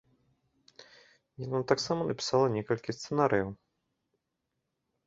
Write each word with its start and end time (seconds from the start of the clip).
Яна 1.45 1.59
таксама 1.73 2.01
напісала 2.09 2.47
некалькі 2.57 2.91
сцэнарыяў. 2.99 3.49